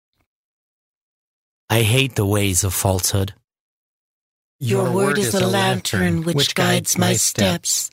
[1.70, 3.34] I hate the ways of falsehood.
[4.60, 7.90] Your word is a lantern which guides my steps,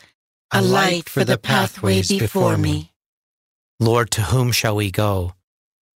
[0.53, 2.93] a light for the pathways before me.
[3.81, 5.35] Lord, to whom shall we go?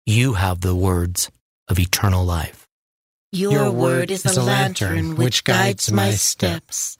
[0.06, 1.30] You have the words
[1.68, 2.66] of eternal life.
[3.32, 6.98] Your word is a lantern which guides my steps,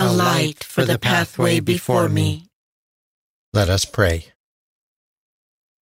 [0.00, 2.48] a light for the pathway before me.
[3.52, 4.32] Let us pray.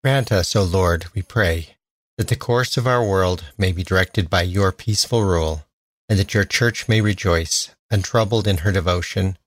[0.03, 1.75] Grant us, O Lord, we pray,
[2.19, 5.65] that the course of our world may be directed by your peaceful rule,
[6.07, 9.38] and that your church may rejoice, untroubled in her devotion,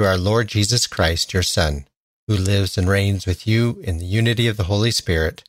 [0.00, 1.86] through our Lord Jesus Christ, your Son,
[2.26, 5.44] who lives and reigns with you in the unity of the Holy Spirit,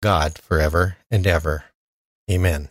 [0.00, 1.64] God, forever and ever.
[2.30, 2.68] Amen.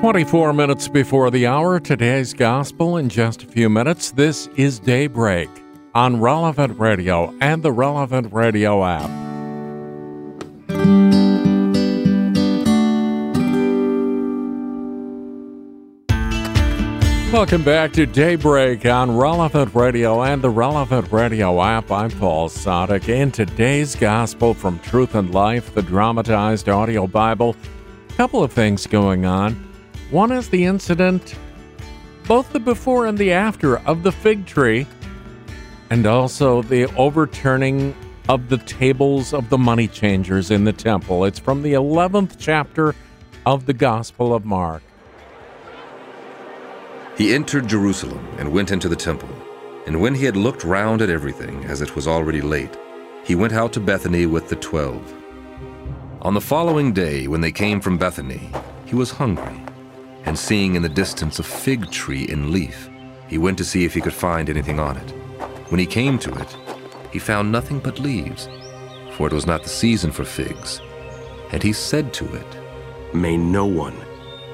[0.00, 4.10] 24 minutes before the hour, today's gospel in just a few minutes.
[4.10, 5.48] This is Daybreak
[5.94, 9.10] on Relevant Radio and the Relevant Radio app.
[17.32, 21.92] Welcome back to Daybreak on Relevant Radio and the Relevant Radio app.
[21.92, 23.08] I'm Paul Sadek.
[23.08, 27.54] In today's Gospel from Truth and Life, the dramatized audio Bible,
[28.08, 29.54] a couple of things going on.
[30.10, 31.36] One is the incident,
[32.26, 34.88] both the before and the after, of the fig tree,
[35.88, 37.94] and also the overturning
[38.28, 41.24] of the tables of the money changers in the temple.
[41.24, 42.92] It's from the 11th chapter
[43.46, 44.82] of the Gospel of Mark.
[47.20, 49.28] He entered Jerusalem and went into the temple.
[49.86, 52.74] And when he had looked round at everything, as it was already late,
[53.24, 55.02] he went out to Bethany with the twelve.
[56.22, 58.50] On the following day, when they came from Bethany,
[58.86, 59.62] he was hungry.
[60.24, 62.88] And seeing in the distance a fig tree in leaf,
[63.28, 65.10] he went to see if he could find anything on it.
[65.68, 66.56] When he came to it,
[67.12, 68.48] he found nothing but leaves,
[69.12, 70.80] for it was not the season for figs.
[71.52, 73.98] And he said to it, May no one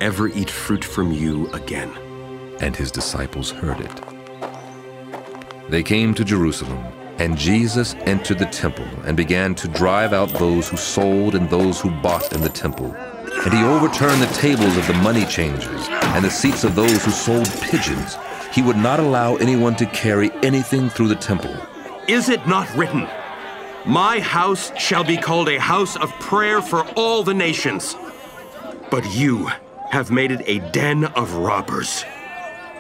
[0.01, 1.97] ever eat fruit from you again
[2.61, 4.03] and his disciples heard it.
[5.69, 6.85] They came to Jerusalem,
[7.19, 11.81] and Jesus entered the temple and began to drive out those who sold and those
[11.81, 12.95] who bought in the temple.
[12.95, 17.11] And he overturned the tables of the money changers and the seats of those who
[17.11, 18.17] sold pigeons.
[18.53, 21.55] He would not allow anyone to carry anything through the temple.
[22.07, 23.09] Is it not written,
[23.85, 27.97] My house shall be called a house of prayer for all the nations?
[28.91, 29.51] But you
[29.91, 32.05] have made it a den of robbers.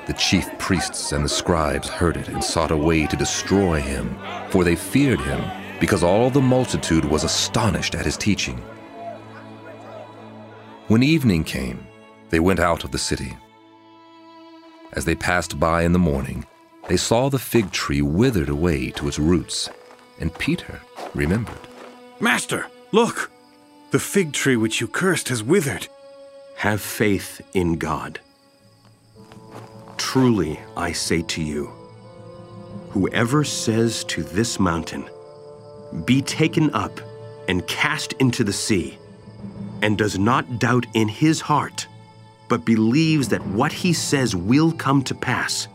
[0.06, 4.16] The chief priests and the scribes heard it and sought a way to destroy him,
[4.50, 5.42] for they feared him,
[5.80, 8.58] because all the multitude was astonished at his teaching.
[10.86, 11.84] When evening came,
[12.30, 13.36] they went out of the city.
[14.92, 16.46] As they passed by in the morning,
[16.88, 19.68] they saw the fig tree withered away to its roots,
[20.20, 20.80] and Peter
[21.14, 21.58] remembered.
[22.20, 23.30] Master, look!
[23.90, 25.88] The fig tree which you cursed has withered.
[26.56, 28.20] Have faith in God.
[29.96, 31.66] Truly, I say to you,
[32.90, 35.08] whoever says to this mountain,
[36.04, 37.00] Be taken up
[37.48, 38.98] and cast into the sea,
[39.82, 41.86] and does not doubt in his heart,
[42.48, 45.68] but believes that what he says will come to pass,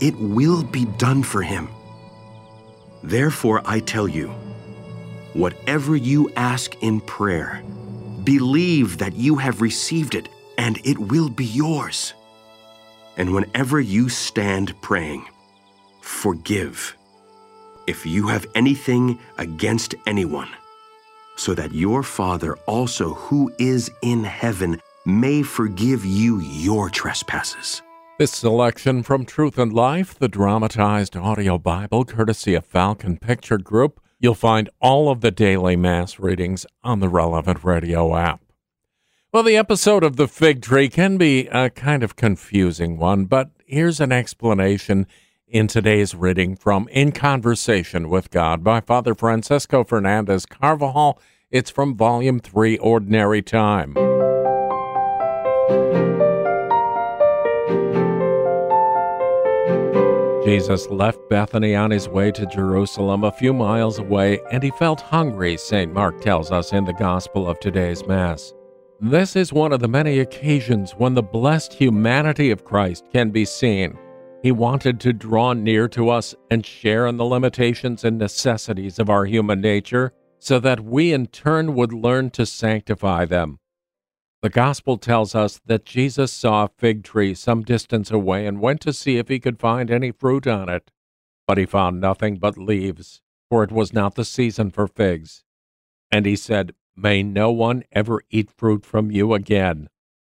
[0.00, 1.68] it will be done for him.
[3.02, 4.28] Therefore, I tell you,
[5.34, 7.62] whatever you ask in prayer,
[8.24, 12.14] believe that you have received it, and it will be yours.
[13.18, 15.26] And whenever you stand praying,
[16.00, 16.96] forgive
[17.88, 20.48] if you have anything against anyone,
[21.36, 27.82] so that your Father also, who is in heaven, may forgive you your trespasses.
[28.18, 34.00] This selection from Truth and Life, the dramatized audio Bible, courtesy of Falcon Picture Group.
[34.20, 38.40] You'll find all of the daily Mass readings on the relevant radio app.
[39.30, 43.50] Well, the episode of the fig tree can be a kind of confusing one, but
[43.66, 45.06] here's an explanation
[45.46, 51.20] in today's reading from In Conversation with God by Father Francisco Fernandez Carvajal.
[51.50, 53.92] It's from Volume 3, Ordinary Time.
[60.42, 65.02] Jesus left Bethany on his way to Jerusalem a few miles away, and he felt
[65.02, 65.92] hungry, St.
[65.92, 68.54] Mark tells us in the Gospel of today's Mass.
[69.00, 73.44] This is one of the many occasions when the blessed humanity of Christ can be
[73.44, 73.96] seen.
[74.42, 79.08] He wanted to draw near to us and share in the limitations and necessities of
[79.08, 83.60] our human nature so that we in turn would learn to sanctify them.
[84.42, 88.80] The Gospel tells us that Jesus saw a fig tree some distance away and went
[88.80, 90.90] to see if he could find any fruit on it.
[91.46, 95.44] But he found nothing but leaves, for it was not the season for figs.
[96.10, 99.88] And he said, May no one ever eat fruit from you again.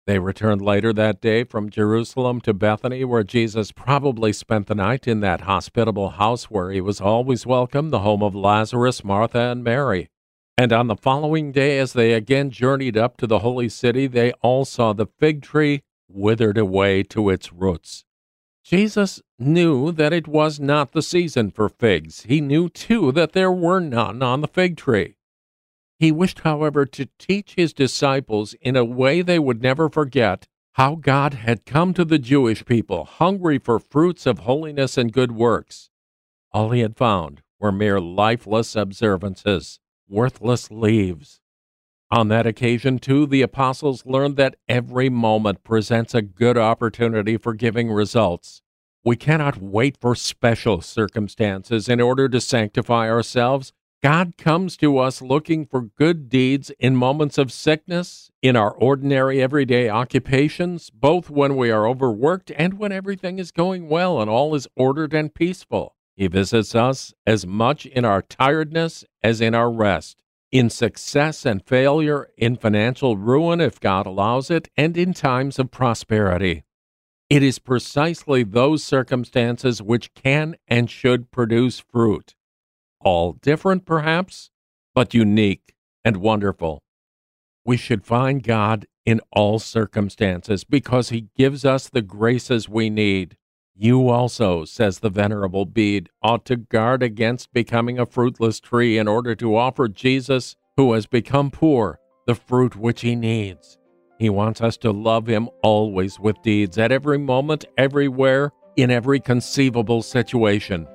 [0.08, 5.06] They returned later that day from Jerusalem to Bethany, where Jesus probably spent the night
[5.06, 9.62] in that hospitable house where he was always welcome, the home of Lazarus, Martha, and
[9.62, 10.08] Mary.
[10.58, 14.32] And on the following day, as they again journeyed up to the holy city, they
[14.42, 18.06] all saw the fig tree withered away to its roots.
[18.64, 22.22] Jesus knew that it was not the season for figs.
[22.22, 25.18] He knew, too, that there were none on the fig tree.
[26.04, 30.96] He wished, however, to teach his disciples in a way they would never forget how
[30.96, 35.90] God had come to the Jewish people hungry for fruits of holiness and good works.
[36.52, 39.80] All he had found were mere lifeless observances,
[40.10, 41.40] worthless leaves.
[42.12, 47.54] On that occasion, too, the apostles learned that every moment presents a good opportunity for
[47.54, 48.62] giving results.
[49.06, 53.72] We cannot wait for special circumstances in order to sanctify ourselves.
[54.04, 59.42] God comes to us looking for good deeds in moments of sickness, in our ordinary
[59.42, 64.56] everyday occupations, both when we are overworked and when everything is going well and all
[64.56, 65.96] is ordered and peaceful.
[66.18, 71.66] He visits us as much in our tiredness as in our rest, in success and
[71.66, 76.66] failure, in financial ruin if God allows it, and in times of prosperity.
[77.30, 82.36] It is precisely those circumstances which can and should produce fruit.
[83.04, 84.50] All different, perhaps,
[84.96, 85.76] but unique
[86.06, 86.82] and wonderful.
[87.66, 93.38] We should find God in all circumstances because He gives us the graces we need.
[93.76, 99.08] You also, says the Venerable Bede, ought to guard against becoming a fruitless tree in
[99.08, 103.78] order to offer Jesus, who has become poor, the fruit which he needs.
[104.20, 109.20] He wants us to love him always with deeds, at every moment, everywhere, in every
[109.20, 110.88] conceivable situation.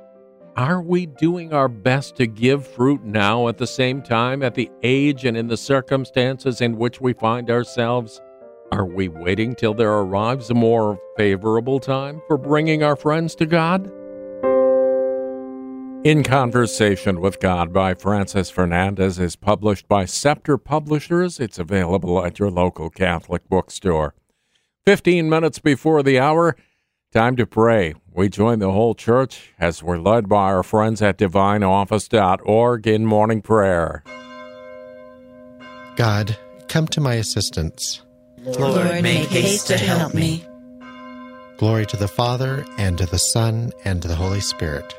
[0.59, 4.69] Are we doing our best to give fruit now at the same time, at the
[4.83, 8.21] age and in the circumstances in which we find ourselves?
[8.73, 13.47] Are we waiting till there arrives a more favorable time for bringing our friends to
[13.47, 13.87] God?
[16.05, 21.39] In Conversation with God by Francis Fernandez is published by Scepter Publishers.
[21.39, 24.17] It's available at your local Catholic bookstore.
[24.87, 26.57] 15 minutes before the hour,
[27.13, 27.95] time to pray.
[28.19, 33.43] We join the whole church as we're led by our friends at divineoffice.org in morning
[33.43, 34.03] prayer.
[35.95, 38.03] God, come to my assistance.
[38.39, 40.45] Lord, make haste to help me.
[41.59, 44.97] Glory to the Father, and to the Son, and to the Holy Spirit.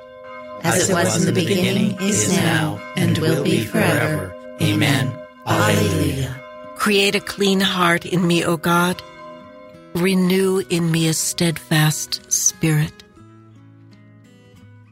[0.63, 4.34] As it was in the beginning, is now, and will be forever.
[4.61, 5.13] Amen.
[5.45, 6.41] Alleluia.
[6.78, 9.03] Create a clean heart in me, O God.
[9.93, 12.93] Renew in me a steadfast spirit.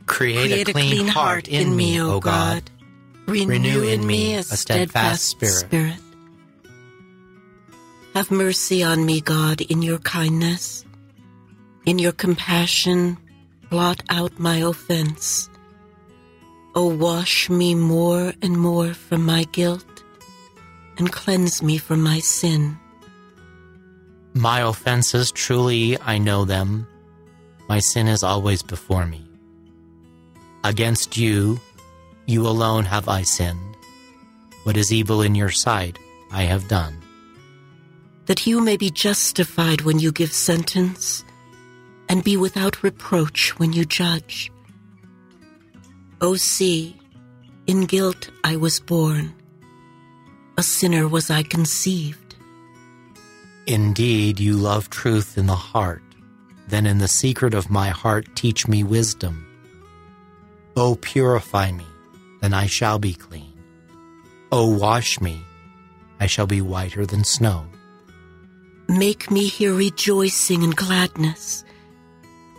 [0.07, 2.63] Create, Create a, clean heart in me, O God.
[3.27, 5.99] Renew, in me a steadfast spirit.
[8.15, 10.85] Have mercy on me, God, in your kindness.
[11.85, 13.17] In your compassion,
[13.69, 15.49] blot out my offense.
[16.73, 20.03] O wash me more and more from my guilt,
[20.97, 22.77] and cleanse me from my sin.
[24.33, 26.87] My offenses, truly I know them.
[27.67, 29.26] My sin is always before me.
[30.67, 31.61] Against you,
[32.25, 33.77] you alone have I sinned.
[34.65, 35.97] What is evil in your sight,
[36.29, 37.01] I have done.
[38.25, 41.23] That you may be justified when you give sentence,
[42.09, 44.51] and be without reproach when you judge.
[46.19, 46.97] O see,
[47.65, 49.33] in guilt I was born,
[50.57, 52.35] a sinner was I conceived.
[53.67, 56.03] Indeed, you love truth in the heart.
[56.67, 59.46] Then in the secret of my heart, teach me wisdom.
[60.77, 61.87] O purify me,
[62.39, 63.51] then I shall be clean.
[64.51, 65.41] O wash me,
[66.19, 67.65] I shall be whiter than snow.
[68.87, 71.65] Make me hear rejoicing and gladness,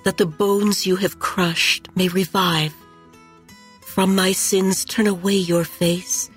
[0.05, 2.75] that the bones you have crushed may revive.
[3.83, 6.29] From my sins turn away your face,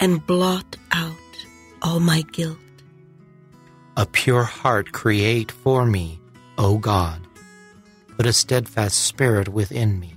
[0.00, 1.14] and blot out
[1.82, 2.58] all my guilt.
[3.96, 6.18] A pure heart create for me,
[6.58, 7.20] O God.
[8.16, 10.16] Put a steadfast spirit within me.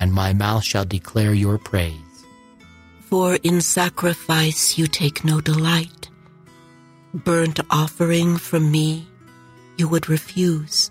[0.00, 2.24] and my mouth shall declare your praise.
[3.00, 6.08] For in sacrifice you take no delight.
[7.14, 9.06] Burnt offering from me
[9.76, 10.90] you would refuse.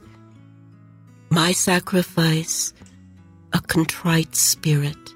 [1.29, 2.73] My sacrifice,
[3.53, 5.13] a contrite spirit,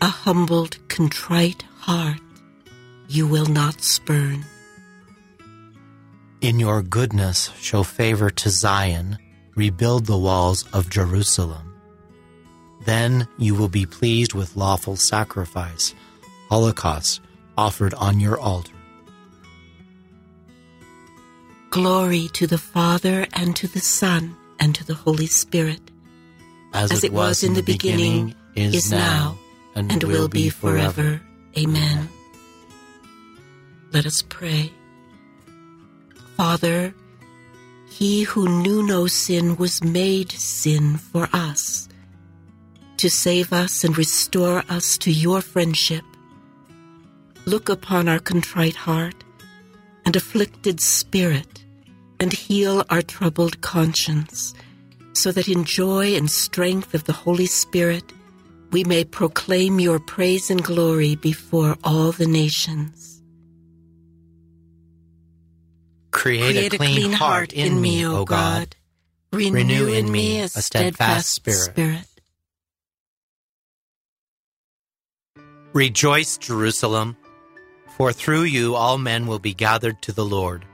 [0.00, 2.20] a humbled, contrite heart,
[3.08, 4.44] you will not spurn.
[6.40, 9.18] In your goodness, show favor to Zion,
[9.54, 11.71] rebuild the walls of Jerusalem.
[12.84, 15.94] Then you will be pleased with lawful sacrifice,
[16.48, 17.20] holocaust
[17.56, 18.72] offered on your altar.
[21.70, 25.80] Glory to the Father, and to the Son, and to the Holy Spirit.
[26.74, 29.38] As, it, was, in the beginning, is now,
[29.74, 31.22] and, will be forever.
[31.56, 32.08] Amen.
[33.92, 34.72] Let us pray.
[36.36, 36.94] Father,
[37.90, 41.88] he who knew no sin was made sin for us,
[43.02, 46.04] to save us and restore us to your friendship.
[47.46, 49.24] Look upon our contrite heart
[50.06, 51.64] and afflicted spirit,
[52.20, 54.54] and heal our troubled conscience,
[55.14, 58.04] so that in joy and strength of the Holy Spirit
[58.70, 63.20] we may proclaim your praise and glory before all the nations.
[66.12, 68.76] Create, Create a, clean heart in me, O God.
[69.32, 72.06] Renew, in me a steadfast spirit.
[75.72, 77.16] Rejoice, Jerusalem,
[77.96, 80.66] for through you all men will be gathered to the Lord.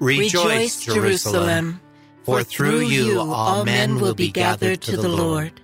[0.00, 1.80] Rejoice, Jerusalem,
[2.24, 5.60] for through you all men will be gathered to the Lord.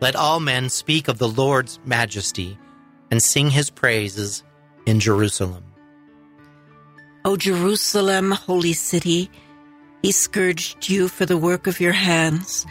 [0.00, 2.58] Let all men speak of the Lord's majesty
[3.10, 4.42] and sing his praises
[4.86, 5.64] in Jerusalem.
[7.24, 9.30] O Jerusalem, holy city,
[10.02, 12.66] he scourged you for the work of your hands,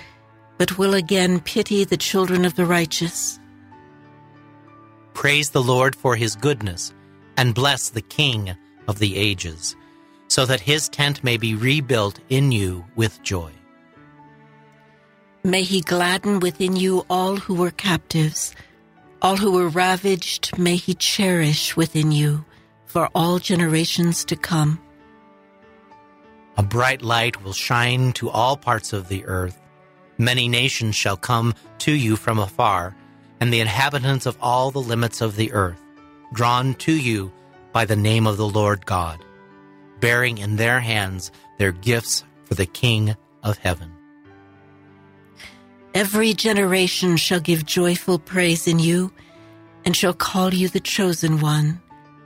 [0.57, 3.39] but will again pity the children of the righteous.
[5.19, 6.93] Praise the Lord for his goodness,
[7.35, 8.55] and bless the King
[8.87, 9.75] of the ages,
[10.29, 13.51] so that his tent may be rebuilt in you with joy.
[15.43, 18.55] May he gladden within you all who were captives,
[19.21, 22.45] all who were ravaged, may he cherish within you
[22.85, 24.79] for all generations to come.
[26.55, 29.59] A bright light will shine to all parts of the earth.
[30.17, 32.95] Many nations shall come to you from afar,
[33.39, 35.81] and the inhabitants of all the limits of the earth,
[36.33, 37.31] drawn to you
[37.71, 39.23] by the name of the Lord God,
[39.99, 43.91] bearing in their hands their gifts for the King of heaven.
[45.93, 49.11] Every generation shall give joyful praise in you,
[49.85, 51.81] and shall call you the chosen one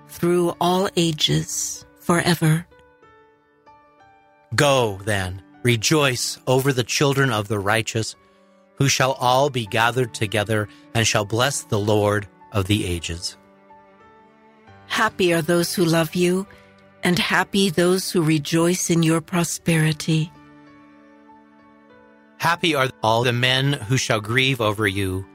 [0.10, 2.66] through all ages, forever.
[4.56, 8.16] Go, then, rejoice over the children of the righteous,
[8.76, 13.38] who shall all be gathered together and shall bless the Lord of the ages.
[14.88, 16.46] Happy are those who love you,
[17.04, 20.32] and happy those who rejoice in your prosperity.
[22.38, 25.26] Happy are all the men who shall grieve over you,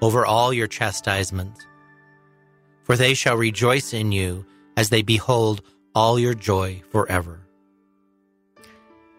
[0.00, 1.66] over all your chastisements
[2.88, 5.60] for they shall rejoice in you as they behold
[5.94, 7.38] all your joy forever.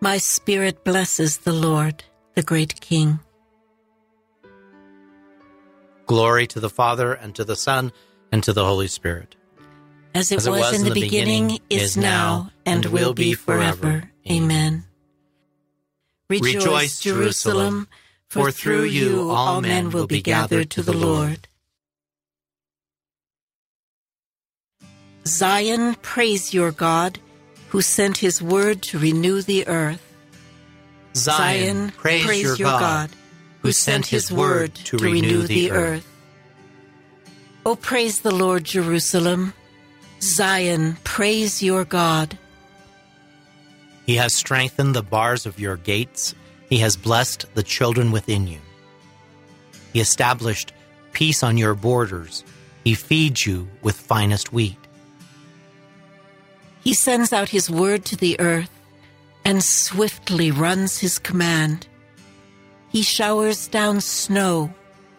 [0.02, 2.04] My spirit blesses the Lord,
[2.34, 3.20] the great King.
[6.10, 7.92] Glory to the Father, and to the Son,
[8.32, 9.36] and to the Holy Spirit.
[10.16, 12.92] As it, As it was, was, in the, the beginning, beginning, is now, and, and
[12.92, 14.10] will be forever.
[14.28, 14.86] Amen.
[16.28, 17.88] Rejoice, Jerusalem,
[18.28, 21.48] for through you all men will be gathered to the Lord.
[25.28, 27.20] Zion, praise your God,
[27.68, 30.02] who sent his word to renew the earth.
[31.16, 33.10] Zion, praise, praise your, your God, God,
[33.62, 36.08] who sent his word to, to renew the earth.
[37.66, 39.54] Oh, praise the Lord, Jerusalem.
[40.22, 42.38] Zion, praise your God.
[44.06, 46.34] He has strengthened the bars of your gates.
[46.70, 48.60] He has blessed the children within you.
[49.94, 50.74] He established
[51.14, 52.44] peace on your borders.
[52.84, 54.78] He feeds you with finest wheat.
[56.82, 58.72] He sends out his word to the earth
[59.46, 61.88] and swiftly runs his command.
[62.90, 64.74] He showers down snow,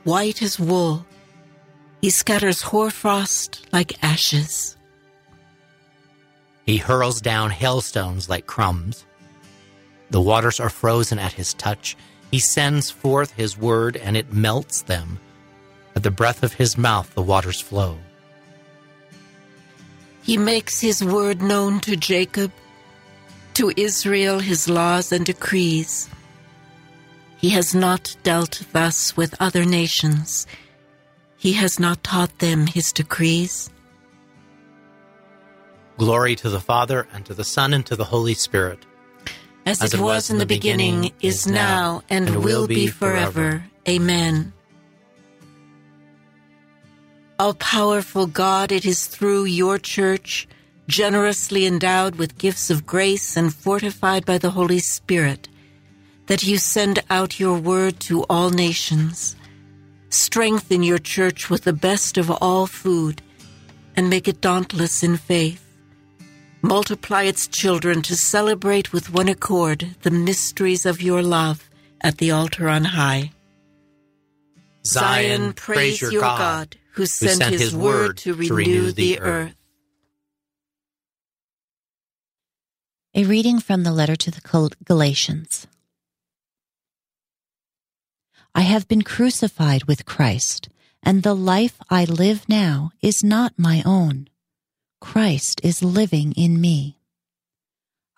[0.04, 1.06] white as wool.
[2.00, 4.76] He scatters hoarfrost like ashes.
[6.66, 9.04] He hurls down hailstones like crumbs.
[10.10, 11.96] The waters are frozen at his touch.
[12.30, 15.18] He sends forth his word, and it melts them.
[15.94, 17.98] At the breath of his mouth, the waters flow.
[20.22, 22.52] He makes his word known to Jacob,
[23.54, 26.08] to Israel his laws and decrees.
[27.41, 30.47] He has not dealt thus with other nations.
[31.38, 33.70] He has not taught them his decrees.
[35.97, 38.84] Glory to the Father, and to the Son, and to the Holy Spirit.
[39.64, 42.88] As, As it, was, was in the beginning, beginning is now, and, and will be
[42.88, 43.32] forever.
[43.32, 43.64] forever.
[43.88, 44.53] Amen.
[47.38, 50.47] All powerful God, it is through your church,
[50.88, 55.49] generously endowed with gifts of grace and fortified by the Holy Spirit,
[56.31, 59.35] that you send out your word to all nations,
[60.11, 63.20] Strengthen your church with the best of all food
[63.97, 65.64] and make it dauntless in faith.
[66.62, 71.68] Multiply its children to celebrate with one accord the mysteries of your love
[72.01, 73.33] at the altar on high.
[74.85, 79.55] Zion, praise your God, who sent his word to renew the earth.
[83.14, 85.66] A reading from the letter to the Galatians.
[88.55, 90.68] I have been crucified with Christ,
[91.03, 94.28] and the life I live now is not my own.
[95.01, 96.98] Christ is living in me.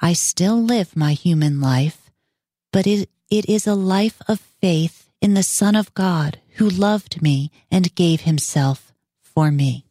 [0.00, 2.10] I still live my human life,
[2.72, 7.22] but it, it is a life of faith in the Son of God who loved
[7.22, 9.86] me and gave himself for me.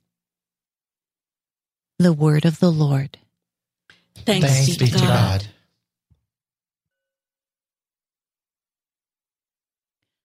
[1.98, 3.20] The word of the Lord.
[4.16, 5.48] Thanks, Thanks be to God.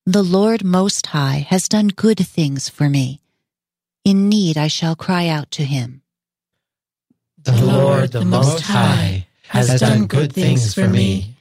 [0.09, 3.21] The Lord Most High has done good things for me.
[4.05, 6.03] In need I shall cry out to him.
[7.43, 11.35] The Lord, the Most High, has done good things for me.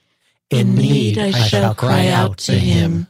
[0.50, 3.06] In need I shall cry out to him.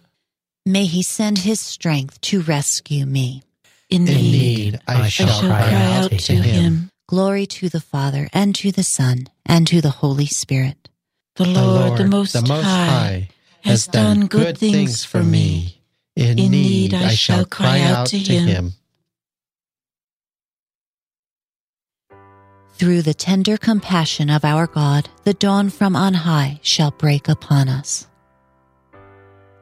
[0.65, 3.43] May he send his strength to rescue me.
[3.89, 4.31] In In need
[4.73, 6.43] need I I shall shall cry out to him.
[6.43, 6.89] him.
[7.07, 10.89] Glory to the Father, and to the Son, and to the Holy Spirit.
[11.35, 13.29] The The Lord, the Most, the Most High, High,
[13.65, 15.81] has done good things for me.
[16.15, 18.73] In, need I shall cry out to him.
[22.77, 27.69] Through the tender compassion of our God, the dawn from on high shall break upon
[27.69, 28.07] us.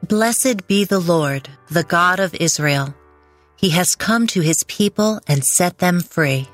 [0.06, 2.94] Blessed be the Lord, the God of Israel.
[3.56, 6.48] He has come to his people and set them free.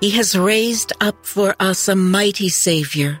[0.00, 3.20] He has raised up for us a mighty Savior,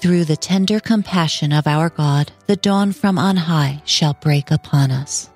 [0.00, 4.92] Through the tender compassion of our God, the dawn from on high shall break upon
[4.92, 5.28] us.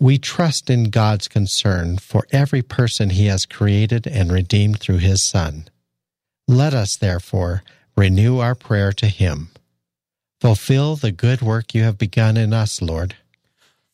[0.00, 5.26] We trust in God's concern for every person he has created and redeemed through his
[5.26, 5.68] Son.
[6.48, 7.62] Let us, therefore,
[7.96, 9.50] renew our prayer to him.
[10.40, 13.14] Fulfill the good work you have begun in us, Lord.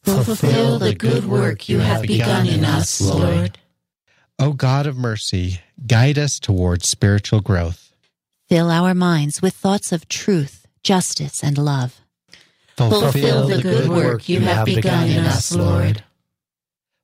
[0.02, 3.58] Fulfill the good work you have begun in us, Lord.
[4.42, 7.92] O God of mercy, guide us towards spiritual growth.
[8.48, 12.00] Fill our minds with thoughts of truth, justice, and love.
[12.76, 16.02] Fulfill the good work you have begun in us, Lord.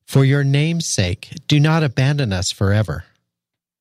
[0.04, 3.04] For your name's sake, do not abandon us forever.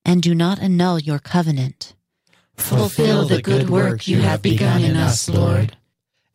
[0.06, 1.96] And do not annul your covenant.
[2.58, 5.76] Fulfill the good work you have begun in us, Lord.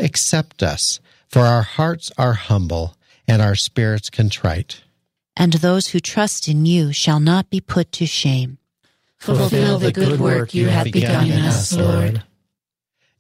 [0.01, 0.99] Accept us,
[1.29, 2.97] for our hearts are humble
[3.29, 4.83] and our spirits contrite.
[5.37, 8.59] And those who trust in you shall not be put to shame.
[9.19, 12.23] Fulfill the good work you have begun in us, Lord.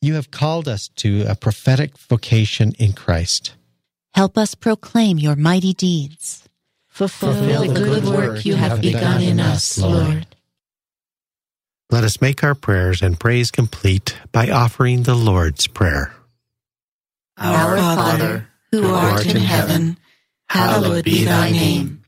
[0.01, 3.55] You have called us to a prophetic vocation in Christ.
[4.15, 6.49] Help us proclaim your mighty deeds.
[6.89, 10.27] Fulfill the good work you have begun in us, Lord.
[11.89, 16.15] Let us make our prayers and praise complete by offering the Lord's Prayer.
[17.37, 19.99] Our Father, who art in heaven,
[20.49, 22.02] hallowed be thy name.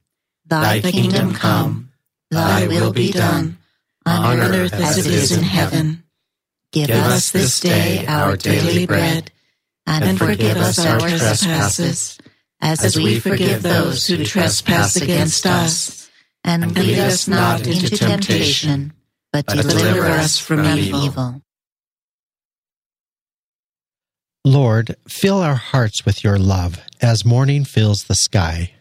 [0.46, 1.92] Thy kingdom come,
[2.30, 3.58] thy will be done,
[4.04, 6.04] on earth as it is in heaven.
[6.72, 9.30] Give us this day our daily bread,
[9.86, 12.18] and forgive us our trespasses,
[12.60, 16.10] as we forgive those who trespass against us.
[16.46, 18.92] And lead us not into temptation,
[19.32, 21.40] but deliver us from evil.
[24.44, 28.72] Lord, fill our hearts with your love as morning fills the sky.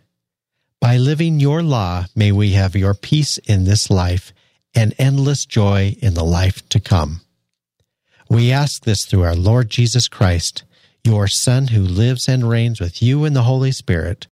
[0.84, 4.34] By living your law, may we have your peace in this life
[4.76, 7.22] and endless joy in the life to come.
[8.30, 10.66] We ask this through our Lord Jesus Christ,
[11.06, 14.28] your Son, who lives and reigns with you in the Holy Spirit,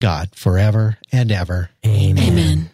[0.00, 1.70] God, forever and ever.
[1.84, 2.16] Amen.
[2.16, 2.70] Amen.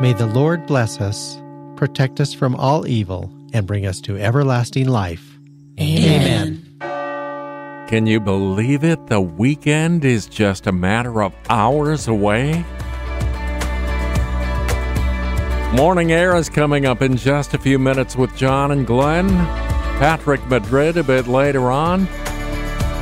[0.00, 1.42] May the Lord bless us,
[1.74, 5.38] protect us from all evil, and bring us to everlasting life.
[5.80, 6.62] Amen.
[7.88, 9.06] Can you believe it?
[9.06, 12.64] The weekend is just a matter of hours away.
[15.74, 19.28] Morning Air is coming up in just a few minutes with John and Glenn.
[19.98, 22.06] Patrick Madrid a bit later on.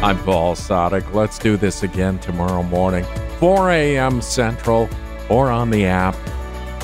[0.02, 1.12] I'm Paul Sadek.
[1.12, 3.04] Let's do this again tomorrow morning,
[3.38, 4.20] 4 a.m.
[4.20, 4.88] Central,
[5.28, 6.16] or on the app.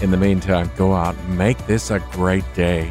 [0.02, 2.90] In the meantime, go out and make this a great day